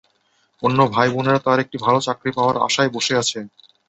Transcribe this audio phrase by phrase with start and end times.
[0.63, 3.39] অন্য ভাই বোনেরা তাঁর একটি ভালো চাকরি পাওয়ার আশায় বসে আছে।